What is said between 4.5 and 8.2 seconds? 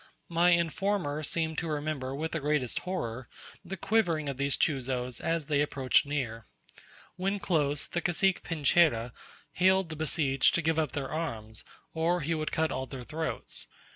chuzos as they approached near. When close, the